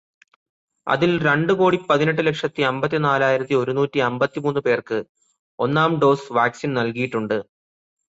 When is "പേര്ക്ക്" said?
4.61-4.99